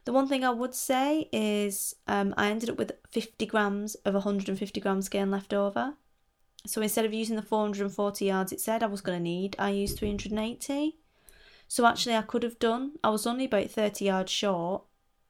[0.05, 4.15] The one thing I would say is um, I ended up with 50 grams of
[4.15, 5.93] 150 grams skein left over.
[6.65, 9.69] So instead of using the 440 yards it said I was going to need, I
[9.69, 10.97] used 380.
[11.67, 14.83] So actually, I could have done, I was only about 30 yards short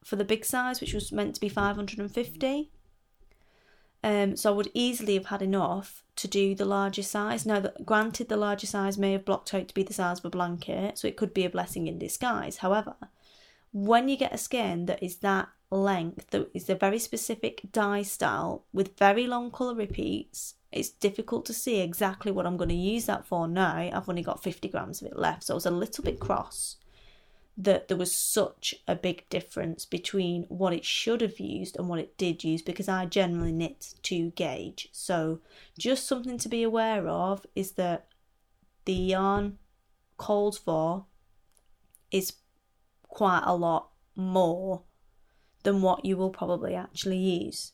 [0.03, 2.71] for the big size, which was meant to be 550.
[4.03, 7.45] Um, so I would easily have had enough to do the larger size.
[7.45, 10.25] Now, that granted, the larger size may have blocked out to be the size of
[10.25, 12.57] a blanket, so it could be a blessing in disguise.
[12.57, 12.95] However,
[13.71, 18.03] when you get a skein that is that length, that is a very specific dye
[18.03, 22.75] style with very long colour repeats, it's difficult to see exactly what I'm going to
[22.75, 23.89] use that for now.
[23.93, 26.77] I've only got 50 grams of it left, so I was a little bit cross
[27.55, 31.99] that there was such a big difference between what it should have used and what
[31.99, 34.89] it did use because I generally knit to gauge.
[34.91, 35.39] So,
[35.77, 38.07] just something to be aware of is that
[38.85, 39.59] the yarn
[40.17, 41.05] called for
[42.11, 42.33] is
[43.07, 44.81] quite a lot more
[45.63, 47.73] than what you will probably actually use.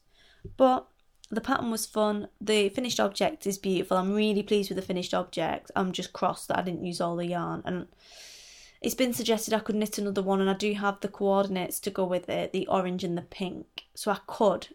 [0.57, 0.87] But
[1.31, 2.27] the pattern was fun.
[2.41, 3.97] The finished object is beautiful.
[3.97, 5.71] I'm really pleased with the finished object.
[5.75, 7.87] I'm just cross that I didn't use all the yarn and
[8.81, 11.89] it's been suggested I could knit another one, and I do have the coordinates to
[11.89, 13.83] go with it the orange and the pink.
[13.93, 14.69] So I could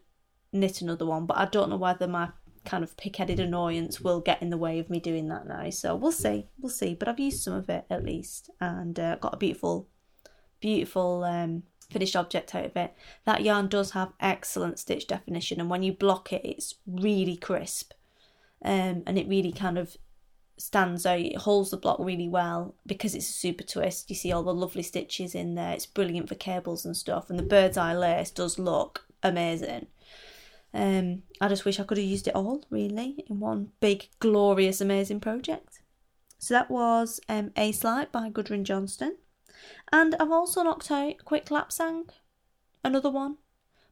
[0.52, 2.30] knit another one, but I don't know whether my
[2.64, 5.68] kind of pig headed annoyance will get in the way of me doing that now.
[5.70, 6.94] So we'll see, we'll see.
[6.94, 9.88] But I've used some of it at least and uh, got a beautiful,
[10.60, 12.94] beautiful um, finished object out of it.
[13.24, 17.92] That yarn does have excellent stitch definition, and when you block it, it's really crisp.
[18.62, 19.96] Um, and it really kind of
[20.76, 21.18] out.
[21.20, 24.10] It holds the block really well because it's a super twist.
[24.10, 25.72] You see all the lovely stitches in there.
[25.72, 27.30] It's brilliant for cables and stuff.
[27.30, 29.86] And the bird's eye lace does look amazing.
[30.72, 34.80] Um, I just wish I could have used it all really in one big, glorious,
[34.80, 35.80] amazing project.
[36.38, 39.16] So that was um, Aestlight by Gudrun Johnston.
[39.92, 42.10] And I've also knocked out Quick Lapsang,
[42.82, 43.36] another one.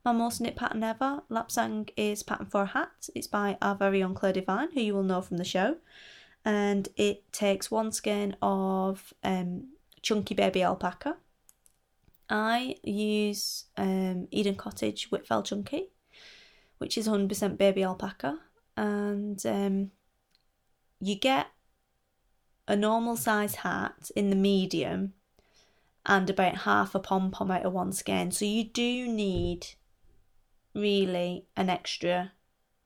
[0.04, 1.22] My most knit pattern ever.
[1.30, 3.08] Lapsang is pattern for a hat.
[3.14, 5.76] It's by our very own Clare Devine, who you will know from the show
[6.44, 9.68] and it takes one skein of um,
[10.02, 11.16] chunky baby alpaca.
[12.28, 15.88] I use um, Eden Cottage Whitfell Chunky,
[16.78, 18.38] which is 100% baby alpaca,
[18.76, 19.90] and um,
[21.00, 21.48] you get
[22.66, 25.12] a normal size hat in the medium
[26.06, 28.30] and about half a pom pom out of one skein.
[28.30, 29.66] So you do need
[30.74, 32.32] really an extra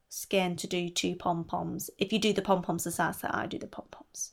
[0.08, 1.90] skin to do two pom poms.
[1.98, 4.32] If you do the pom poms the size that I do the pom poms,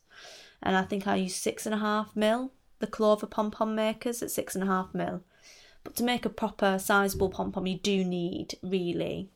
[0.62, 2.52] and I think I use six and a half mil.
[2.80, 5.24] The Clover pom pom makers at six and a half mil.
[5.84, 9.30] But to make a proper sizable pom pom, you do need really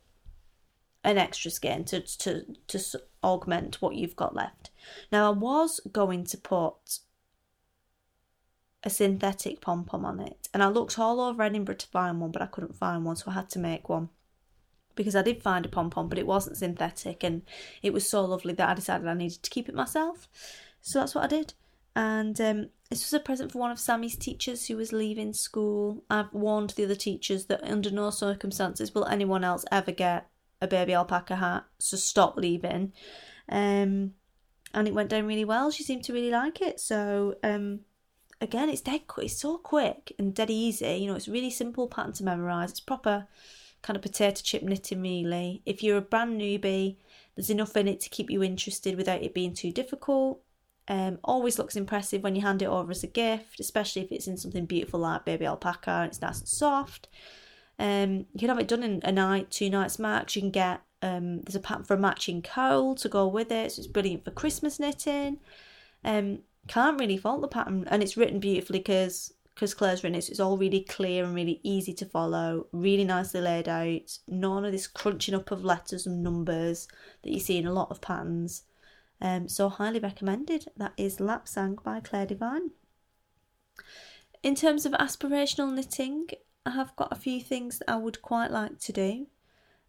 [1.04, 4.70] an extra skin to to to augment what you've got left.
[5.12, 7.00] Now I was going to put
[8.82, 10.48] a synthetic pom pom on it.
[10.54, 13.30] And I looked all over Edinburgh to find one, but I couldn't find one, so
[13.30, 14.08] I had to make one.
[14.98, 17.42] Because I did find a pom pom, but it wasn't synthetic, and
[17.82, 20.28] it was so lovely that I decided I needed to keep it myself.
[20.80, 21.54] So that's what I did.
[21.94, 26.04] And um, this was a present for one of Sammy's teachers who was leaving school.
[26.10, 30.28] I've warned the other teachers that under no circumstances will anyone else ever get
[30.60, 32.92] a baby alpaca hat, so stop leaving.
[33.48, 34.14] Um,
[34.74, 35.70] and it went down really well.
[35.70, 36.80] She seemed to really like it.
[36.80, 37.80] So um,
[38.40, 39.26] again, it's dead quick.
[39.26, 40.96] It's so quick and dead easy.
[40.96, 42.70] You know, it's really simple pattern to memorise.
[42.70, 43.26] It's proper
[43.82, 45.62] kind of potato chip knitting, really.
[45.66, 46.96] If you're a brand newbie,
[47.34, 50.40] there's enough in it to keep you interested without it being too difficult.
[50.88, 54.26] Um, always looks impressive when you hand it over as a gift, especially if it's
[54.26, 57.08] in something beautiful like baby alpaca and it's nice and soft.
[57.78, 60.34] Um, you can have it done in a night, two nights max.
[60.34, 63.72] You can get um, there's a pattern for a matching cowl to go with it,
[63.72, 65.38] so it's brilliant for Christmas knitting.
[66.04, 70.38] Um, can't really fault the pattern, and it's written beautifully because because Clare's written it's
[70.38, 74.16] all really clear and really easy to follow, really nicely laid out.
[74.28, 76.86] None of this crunching up of letters and numbers
[77.24, 78.62] that you see in a lot of patterns.
[79.20, 80.66] Um, so highly recommended.
[80.76, 82.70] That is Lapsang by Clare Devine.
[84.44, 86.28] In terms of aspirational knitting,
[86.64, 89.26] I have got a few things that I would quite like to do.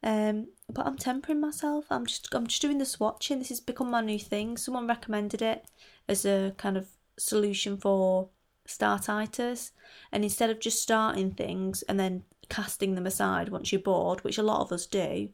[0.01, 1.85] Um, but I'm tempering myself.
[1.91, 3.37] I'm just I'm just doing the swatching.
[3.37, 4.57] This has become my new thing.
[4.57, 5.67] Someone recommended it
[6.07, 6.87] as a kind of
[7.19, 8.29] solution for
[8.69, 9.71] startitis,
[10.11, 14.37] and instead of just starting things and then casting them aside once you're bored, which
[14.37, 15.29] a lot of us do,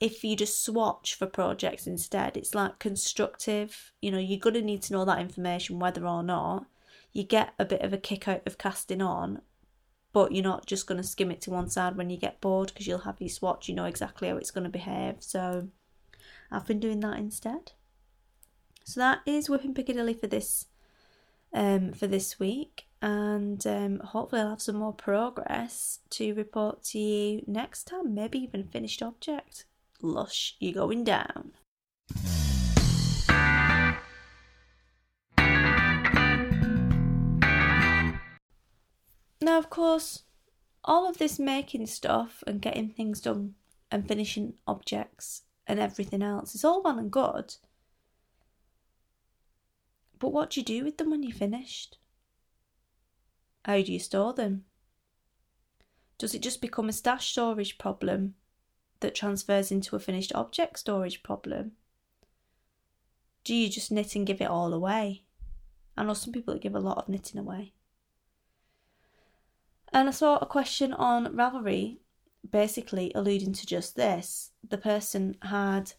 [0.00, 3.92] if you just swatch for projects instead, it's like constructive.
[4.00, 6.66] You know, you're gonna need to know that information whether or not
[7.12, 9.40] you get a bit of a kick out of casting on
[10.12, 12.68] but you're not just going to skim it to one side when you get bored
[12.68, 15.16] because you'll have your swatch, you know exactly how it's going to behave.
[15.20, 15.68] So
[16.50, 17.72] I've been doing that instead.
[18.84, 20.66] So that is Wippin' Piccadilly for this
[21.52, 26.98] um, for this week, and um, hopefully I'll have some more progress to report to
[26.98, 28.14] you next time.
[28.14, 29.64] Maybe even finished object.
[30.00, 31.52] Lush, you're going down.
[39.40, 40.24] Now, of course,
[40.84, 43.54] all of this making stuff and getting things done
[43.90, 47.54] and finishing objects and everything else is all well and good.
[50.18, 51.98] But what do you do with them when you're finished?
[53.64, 54.64] How do you store them?
[56.16, 58.34] Does it just become a stash storage problem
[59.00, 61.72] that transfers into a finished object storage problem?
[63.44, 65.24] Do you just knit and give it all away?
[65.96, 67.72] I know some people that give a lot of knitting away.
[69.92, 71.98] And I saw a question on Ravelry
[72.48, 74.50] basically alluding to just this.
[74.68, 75.92] The person had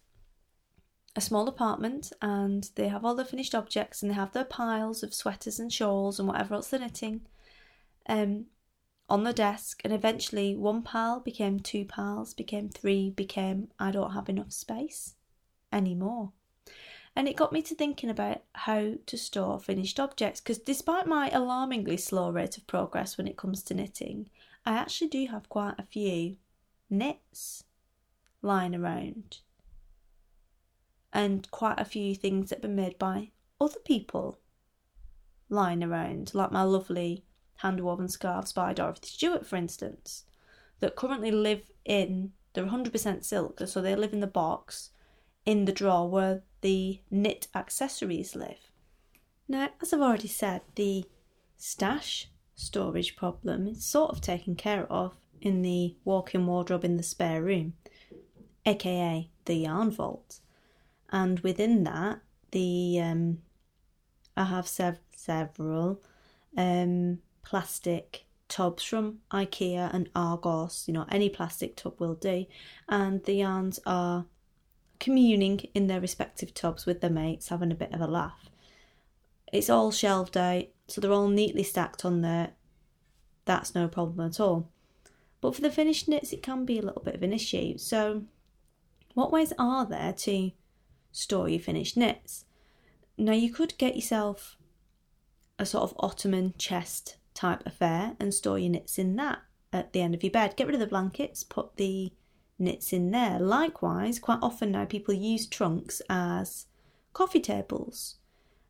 [1.19, 5.03] a small apartment and they have all the finished objects and they have their piles
[5.03, 7.19] of sweaters and shawls and whatever else they're knitting
[8.07, 8.45] um,
[9.09, 9.81] on the desk.
[9.83, 15.15] And eventually, one pile became two piles, became three, became I don't have enough space
[15.73, 16.31] anymore.
[17.17, 21.29] And it got me to thinking about how to store finished objects because despite my
[21.31, 24.29] alarmingly slow rate of progress when it comes to knitting,
[24.65, 26.37] I actually do have quite a few
[26.89, 27.65] knits
[28.41, 29.39] lying around
[31.13, 34.39] and quite a few things that have been made by other people
[35.49, 37.25] lying around, like my lovely
[37.57, 40.23] hand woven scarves by Dorothy Stewart, for instance,
[40.79, 44.91] that currently live in, they're 100% silk, so they live in the box
[45.45, 48.71] in the drawer where the knit accessories live.
[49.47, 51.05] Now, as I've already said, the
[51.57, 56.97] stash storage problem is sort of taken care of in the walk in wardrobe in
[56.97, 57.73] the spare room,
[58.65, 60.39] aka the yarn vault.
[61.11, 62.19] And within that,
[62.51, 63.39] the um,
[64.37, 66.01] I have sev- several
[66.57, 70.85] um, plastic tubs from IKEA and Argos.
[70.87, 72.45] You know, any plastic tub will do,
[72.87, 74.25] and the yarns are
[74.99, 78.49] communing in their respective tubs with their mates, having a bit of a laugh.
[79.51, 82.51] It's all shelved out, so they're all neatly stacked on there.
[83.45, 84.69] That's no problem at all.
[85.41, 87.77] But for the finished knits, it can be a little bit of an issue.
[87.77, 88.23] So,
[89.13, 90.51] what ways are there to
[91.11, 92.45] store your finished knits?
[93.17, 94.57] Now, you could get yourself
[95.57, 99.39] a sort of ottoman chest type affair and store your knits in that
[99.71, 100.55] at the end of your bed.
[100.55, 102.11] Get rid of the blankets, put the
[102.57, 103.39] knits in there.
[103.39, 106.65] Likewise, quite often now people use trunks as
[107.13, 108.15] coffee tables.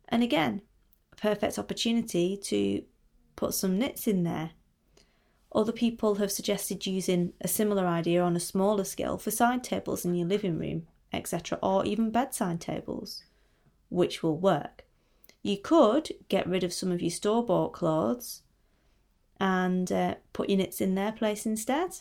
[0.08, 0.62] And again,
[1.14, 2.84] a perfect opportunity to
[3.36, 4.52] put some knits in there.
[5.54, 10.06] Other people have suggested using a similar idea on a smaller scale for side tables
[10.06, 13.24] in your living room, etc., or even bedside tables,
[13.90, 14.86] which will work.
[15.42, 18.42] You could get rid of some of your store bought clothes
[19.40, 21.92] and uh, put your knits in their place instead.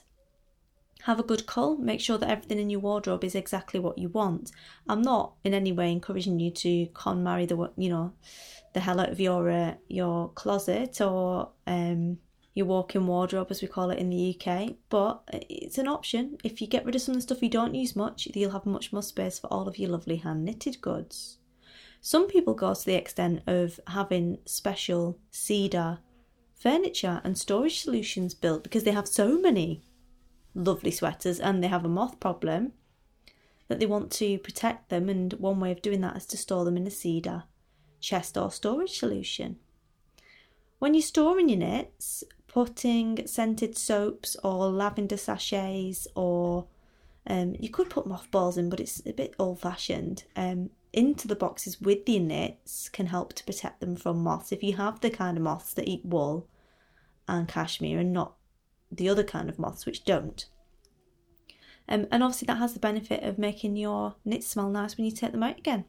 [1.02, 1.76] Have a good cull.
[1.76, 4.50] Make sure that everything in your wardrobe is exactly what you want.
[4.88, 8.12] I'm not in any way encouraging you to KonMari the you know
[8.72, 12.18] the hell out of your uh, your closet or um,
[12.58, 14.74] your walk-in wardrobe, as we call it in the UK.
[14.90, 16.36] But it's an option.
[16.44, 18.66] If you get rid of some of the stuff you don't use much, you'll have
[18.66, 21.38] much more space for all of your lovely hand knitted goods.
[22.00, 25.98] Some people go to the extent of having special cedar
[26.54, 29.82] furniture and storage solutions built because they have so many
[30.54, 32.72] lovely sweaters and they have a moth problem
[33.68, 35.08] that they want to protect them.
[35.08, 37.44] And one way of doing that is to store them in a cedar
[38.00, 39.56] chest or storage solution.
[40.78, 42.22] When you're storing your knits,
[42.58, 46.66] putting scented soaps or lavender sachets or
[47.24, 50.24] um, you could put mothballs in, but it's a bit old fashioned.
[50.34, 54.50] Um, into the boxes with the knits can help to protect them from moths.
[54.50, 56.48] If you have the kind of moths that eat wool
[57.28, 58.34] and cashmere and not
[58.90, 60.44] the other kind of moths which don't.
[61.88, 65.12] Um, and obviously, that has the benefit of making your knits smell nice when you
[65.12, 65.84] take them out again.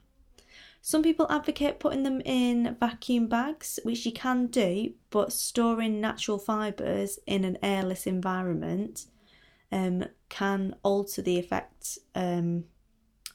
[0.82, 6.40] Some people advocate putting them in vacuum bags, which you can do, but storing natural
[6.40, 9.06] fibres in an airless environment
[9.72, 12.64] um, can alter the effect, um,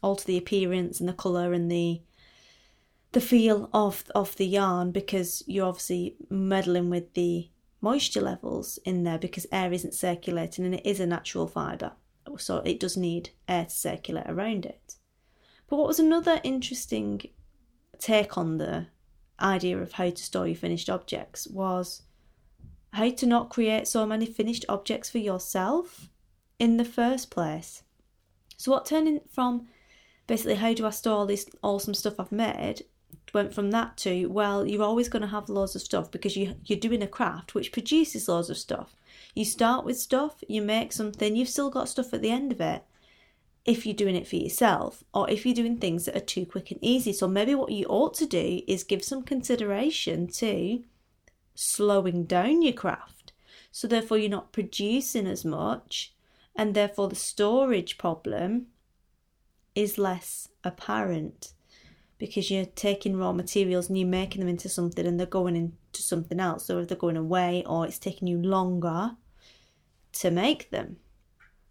[0.02, 2.02] alter the appearance and the colour and the
[3.12, 7.48] the feel of of the yarn because you're obviously meddling with the
[7.80, 11.92] moisture levels in there because air isn't circulating and it is a natural fibre,
[12.38, 14.96] so it does need air to circulate around it.
[15.68, 17.22] But what was another interesting
[17.98, 18.86] take on the
[19.40, 22.02] idea of how to store your finished objects was
[22.92, 26.08] how to not create so many finished objects for yourself
[26.58, 27.82] in the first place.
[28.56, 29.66] So, what turning from
[30.26, 32.84] basically how do I store all this awesome stuff I've made
[33.32, 36.54] went from that to well, you're always going to have loads of stuff because you
[36.64, 38.96] you're doing a craft which produces loads of stuff.
[39.34, 42.60] You start with stuff, you make something, you've still got stuff at the end of
[42.60, 42.84] it,
[43.64, 46.70] if you're doing it for yourself or if you're doing things that are too quick
[46.70, 47.12] and easy.
[47.12, 50.84] So maybe what you ought to do is give some consideration to
[51.54, 53.32] slowing down your craft.
[53.70, 56.14] So therefore you're not producing as much
[56.54, 58.66] and therefore the storage problem
[59.74, 61.52] is less apparent
[62.18, 66.02] because you're taking raw materials and you're making them into something and they're going into
[66.02, 66.70] something else.
[66.70, 69.12] If they're going away or it's taking you longer
[70.12, 70.98] to make them.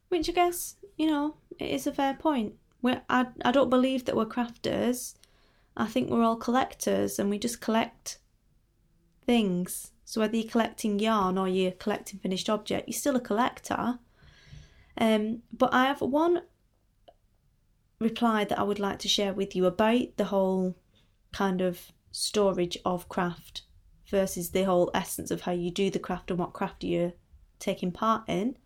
[0.10, 2.54] Which I guess you know, it is a fair point.
[2.82, 5.16] We're, I, I don't believe that we're crafters.
[5.76, 8.20] I think we're all collectors and we just collect
[9.26, 9.92] things.
[10.06, 14.00] So whether you're collecting yarn or you're collecting finished object, you're still a collector.
[14.98, 16.44] Um, but I have one
[18.00, 20.76] reply that I would like to share with you about the whole
[21.32, 23.64] kind of storage of craft
[24.08, 27.14] versus the whole essence of how you do the craft and what craft you're
[27.60, 28.58] taking part in.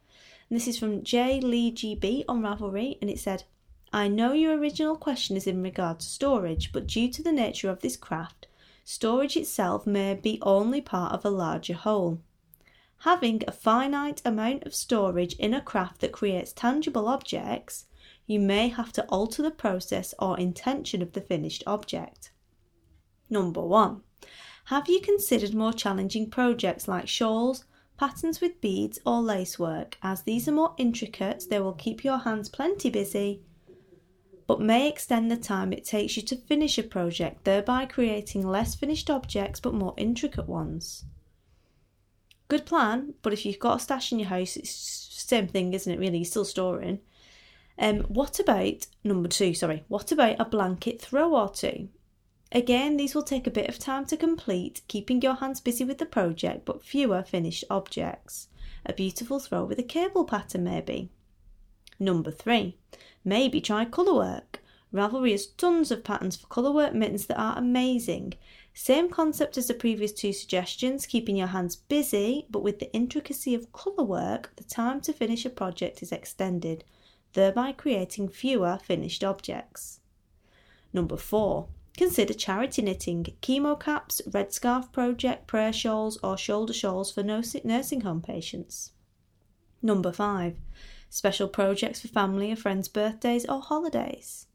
[0.49, 1.41] And this is from J.
[1.41, 3.43] Lee GB on Ravelry, and it said,
[3.91, 7.69] I know your original question is in regard to storage, but due to the nature
[7.69, 8.47] of this craft,
[8.83, 12.21] storage itself may be only part of a larger whole.
[13.01, 17.85] Having a finite amount of storage in a craft that creates tangible objects,
[18.25, 22.31] you may have to alter the process or intention of the finished object.
[23.29, 24.01] Number one,
[24.65, 27.65] have you considered more challenging projects like shawls,
[27.97, 29.97] patterns with beads or lacework.
[30.01, 33.41] As these are more intricate, they will keep your hands plenty busy,
[34.47, 38.75] but may extend the time it takes you to finish a project, thereby creating less
[38.75, 41.05] finished objects but more intricate ones.
[42.47, 45.73] Good plan, but if you've got a stash in your house, it's the same thing,
[45.73, 45.99] isn't it?
[45.99, 46.99] Really, you're still storing.
[47.77, 49.53] Um, what about number two?
[49.53, 51.89] Sorry, what about a blanket throw or two?
[52.51, 55.97] Again, these will take a bit of time to complete, keeping your hands busy with
[55.97, 58.47] the project but fewer finished objects.
[58.85, 61.09] A beautiful throw with a cable pattern, maybe.
[61.99, 62.77] Number three,
[63.25, 64.61] maybe try colour work.
[64.93, 68.35] Ravelry has tons of patterns for colour work mittens that are amazing.
[68.73, 73.53] Same concept as the previous two suggestions, keeping your hands busy, but with the intricacy
[73.53, 76.85] of colour work, the time to finish a project is extended,
[77.33, 79.99] thereby creating fewer finished objects.
[80.93, 81.67] Number four,
[81.97, 88.01] Consider charity knitting, chemo caps, red scarf project, prayer shawls, or shoulder shawls for nursing
[88.01, 88.91] home patients.
[89.81, 90.57] Number five,
[91.09, 94.45] special projects for family or friends' birthdays or holidays.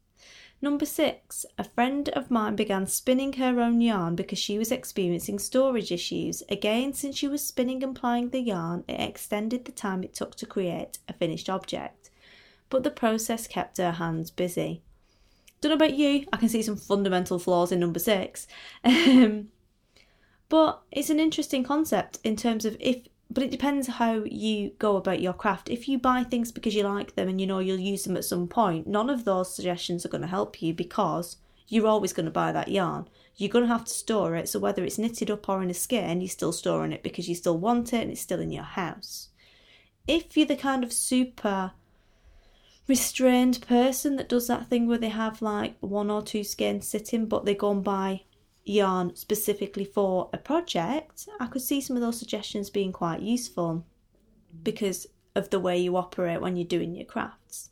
[0.61, 5.41] Number six, a friend of mine began spinning her own yarn because she was experiencing
[5.41, 6.45] storage issues.
[6.49, 10.37] Again, since she was spinning and plying the yarn, it extended the time it took
[10.37, 12.11] to create a finished object,
[12.71, 14.85] but the process kept her hands busy.
[15.63, 18.49] Don't know about you, I can see some fundamental flaws in number six.
[18.85, 19.49] Um,
[20.49, 24.97] but it's an interesting concept in terms of if, but it depends how you go
[24.97, 25.71] about your craft.
[25.71, 28.25] If you buy things because you like them and you know you'll use them at
[28.25, 31.37] some point, none of those suggestions are going to help you because
[31.69, 33.09] you're always going to buy that yarn.
[33.37, 34.49] You're going to have to store it.
[34.49, 37.37] So whether it's knitted up or in a skein, you're still storing it because you
[37.37, 39.29] still want it and it's still in your house.
[40.09, 41.73] If you're the kind of super
[42.89, 47.27] restrained person that does that thing where they have like one or two skeins sitting,
[47.27, 48.23] but they go and buy
[48.65, 53.85] yarn specifically for a project, I could see some of those suggestions being quite useful
[54.63, 57.71] because of the way you operate when you're doing your crafts.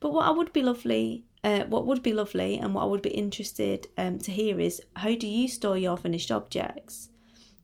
[0.00, 3.02] But what I would be lovely, uh, what would be lovely, and what I would
[3.02, 7.08] be interested um, to hear is how do you store your finished objects?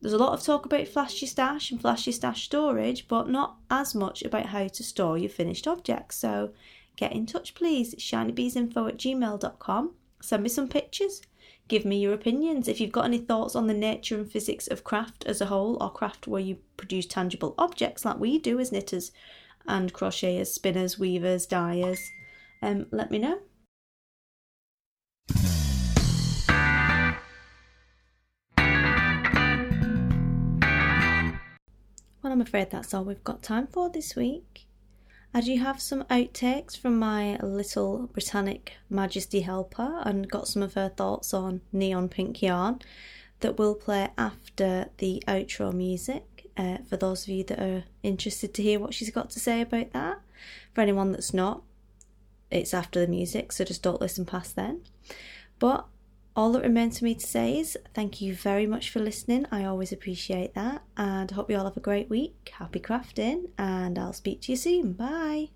[0.01, 3.95] There's a lot of talk about flashy stash and flashy stash storage, but not as
[3.95, 6.17] much about how to store your finished objects.
[6.17, 6.51] So
[6.97, 7.95] get in touch, please.
[7.95, 9.95] Shinybeesinfo at gmail.com.
[10.21, 11.23] Send me some pictures
[11.69, 12.69] give me your opinions.
[12.69, 15.83] If you've got any thoughts on the nature and physics of craft as a whole,
[15.83, 19.13] or craft where you produce tangible objects like we do as knitters
[19.67, 22.11] and crocheters, spinners, weavers, dyers,
[22.63, 23.39] um, let me know.
[32.23, 34.64] Well, I'm afraid that's all we've got time for this week.
[35.37, 40.75] I do have some outtakes from my little Britannic Majesty helper and got some of
[40.75, 42.79] her thoughts on neon pink yarn
[43.41, 46.47] that will play after the outro music.
[46.57, 49.61] Uh, for those of you that are interested to hear what she's got to say
[49.61, 50.21] about that,
[50.73, 51.65] for anyone that's not,
[52.53, 54.83] it's after the music, so just don't listen past then.
[55.59, 55.85] But
[56.37, 59.47] all that remains for me to say is thank you very much for listening.
[59.53, 60.83] I always appreciate that.
[60.97, 62.53] And I hope you all have a great week.
[62.59, 63.51] Happy crafting.
[63.57, 64.93] And I'll speak to you soon.
[64.95, 65.51] Bye.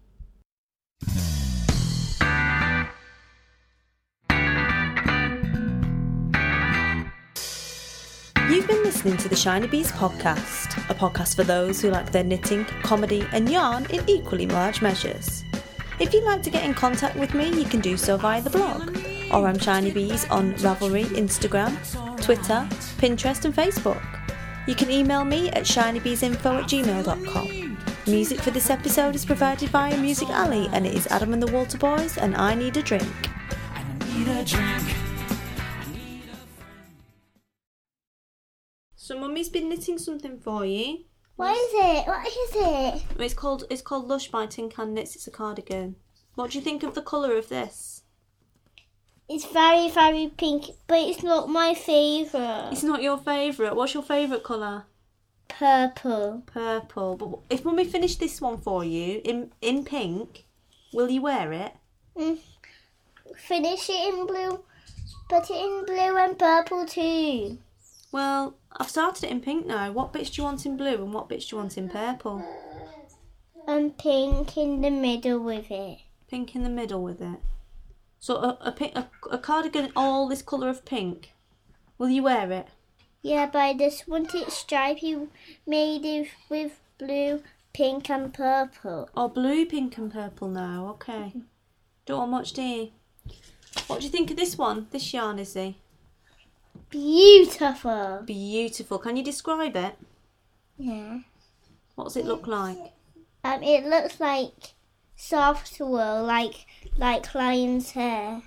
[8.48, 12.24] You've been listening to the Shiny Bees podcast, a podcast for those who like their
[12.24, 15.44] knitting, comedy, and yarn in equally large measures.
[16.00, 18.50] If you'd like to get in contact with me, you can do so via the
[18.50, 18.96] blog
[19.32, 21.72] or I'm Shiny Bees on Ravelry, Instagram,
[22.22, 22.66] Twitter,
[22.98, 24.02] Pinterest, and Facebook.
[24.66, 27.78] You can email me at shinybeesinfo at gmail.com.
[28.06, 31.52] Music for this episode is provided by Music Alley, and it is Adam and the
[31.52, 33.28] Walter Boys, and I need a drink.
[38.96, 41.04] So, Mummy's been knitting something for you.
[41.36, 42.06] What is it?
[42.06, 43.04] What is it?
[43.22, 45.14] It's called it's called Lush by Tin Can Knits.
[45.14, 45.96] It's a cardigan.
[46.34, 48.02] What do you think of the colour of this?
[49.28, 52.70] It's very, very pink, but it's not my favourite.
[52.72, 53.76] It's not your favourite.
[53.76, 54.86] What's your favourite colour?
[55.48, 56.44] Purple.
[56.46, 57.16] Purple.
[57.16, 60.46] But if when we finish this one for you in in pink,
[60.94, 61.72] will you wear it?
[62.16, 62.38] Mm.
[63.36, 64.64] Finish it in blue.
[65.28, 67.58] Put it in blue and purple too.
[68.10, 69.92] Well, I've started it in pink now.
[69.92, 72.42] What bits do you want in blue and what bits do you want in purple?
[73.66, 75.98] And pink in the middle with it.
[76.30, 77.40] Pink in the middle with it.
[78.20, 81.32] So a a, pink, a, a cardigan all this colour of pink.
[81.98, 82.68] Will you wear it?
[83.22, 85.16] Yeah, but I just want it stripy,
[85.66, 87.42] made of, with blue,
[87.72, 89.08] pink, and purple.
[89.16, 90.88] Oh, blue, pink, and purple now.
[90.90, 91.32] Okay.
[92.06, 92.90] Don't want much, do you?
[93.86, 94.86] What do you think of this one?
[94.90, 95.76] This yarn, Izzy?
[96.90, 98.22] Beautiful.
[98.24, 98.98] Beautiful.
[98.98, 99.96] Can you describe it?
[100.78, 101.18] Yeah.
[101.94, 102.78] What does it look like?
[103.44, 104.74] Um, it looks like
[105.16, 106.66] soft wool, like
[106.98, 108.42] like lion's hair.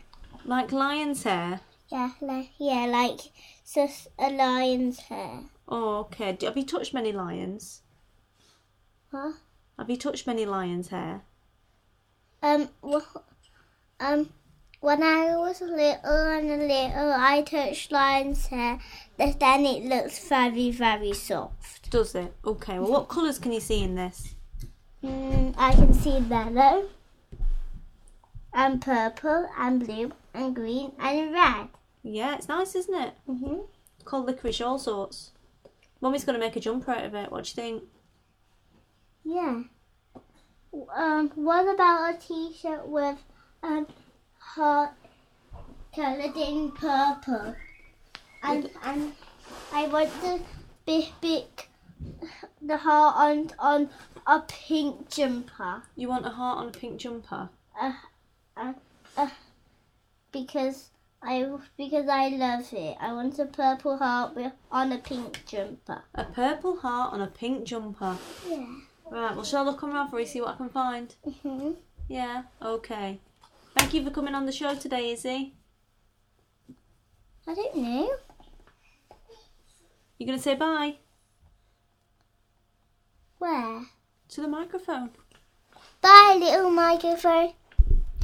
[0.45, 1.61] Like lion's hair.
[1.91, 3.19] Yeah, like yeah, like
[3.73, 5.41] just a lion's hair.
[5.67, 6.37] Oh, okay.
[6.41, 7.81] Have you touched many lions?
[9.11, 9.33] Huh?
[9.77, 11.23] Have you touched many lions' hair?
[12.41, 13.17] Um, wh-
[13.99, 14.29] um,
[14.79, 18.79] when I was little and a little, I touched lion's hair.
[19.17, 21.89] But then it looks very, very soft.
[21.89, 22.33] Does it?
[22.45, 22.79] Okay.
[22.79, 24.35] Well, what colours can you see in this?
[25.03, 26.85] Mm, I can see yellow,
[28.53, 31.69] and purple, and blue, and green, and red.
[32.03, 33.13] Yeah, it's nice, isn't it?
[33.27, 33.67] Mhm.
[34.05, 35.31] Called licorice, all sorts.
[36.01, 37.31] Mummy's going to make a jumper out of it.
[37.31, 37.83] What do you think?
[39.23, 39.63] Yeah.
[40.95, 43.17] Um, what about a T-shirt with
[43.61, 43.87] um
[44.39, 44.93] heart
[45.95, 47.55] coloured in purple?
[48.41, 49.13] And and
[49.71, 50.41] I want the
[50.85, 51.67] big big
[52.61, 53.89] the heart on on
[54.25, 55.83] a pink jumper.
[55.95, 57.49] You want a heart on a pink jumper?
[57.79, 57.93] Uh,
[58.62, 58.74] uh,
[59.18, 59.30] uh,
[60.32, 60.89] because
[61.22, 61.45] I
[61.78, 62.97] because I love it.
[62.99, 66.03] I want a purple heart with on a pink jumper.
[66.16, 68.18] A purple heart on a pink jumper.
[68.47, 68.66] Yeah.
[69.12, 71.14] Right, well, shall I look on Ravelry, see what I can find?
[71.41, 71.72] hmm
[72.07, 73.20] Yeah, okay.
[73.78, 75.53] Thank you for coming on the show today, Izzy.
[77.45, 78.09] I don't know.
[80.18, 80.95] You're going to say bye
[83.39, 83.82] Where?
[84.30, 85.09] to the microphone.
[85.99, 87.53] Bye, little microphone.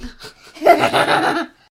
[0.01, 1.66] ハハハハ!